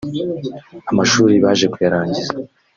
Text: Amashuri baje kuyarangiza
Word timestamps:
Amashuri 0.91 1.35
baje 1.43 1.65
kuyarangiza 1.73 2.33